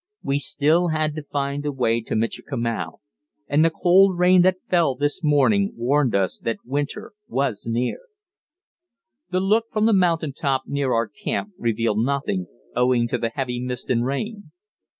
We 0.23 0.39
still 0.39 0.87
had 0.87 1.13
to 1.13 1.21
find 1.21 1.61
the 1.61 1.71
way 1.71 2.01
to 2.01 2.15
Michikamau, 2.15 3.01
and 3.47 3.63
the 3.63 3.69
cold 3.69 4.17
rain 4.17 4.41
that 4.41 4.55
fell 4.67 4.95
this 4.95 5.23
morning 5.23 5.73
warned 5.75 6.15
us 6.15 6.39
that 6.39 6.57
winter 6.65 7.13
was 7.27 7.67
near. 7.69 7.99
The 9.29 9.41
look 9.41 9.65
from 9.71 9.85
the 9.85 9.93
mountain 9.93 10.33
top 10.33 10.63
near 10.65 10.91
our 10.91 11.07
camp 11.07 11.51
revealed 11.55 12.03
nothing, 12.03 12.47
owing 12.75 13.07
to 13.09 13.19
the 13.19 13.29
heavy 13.29 13.59
mist 13.61 13.91
and 13.91 14.03
rain. 14.03 14.49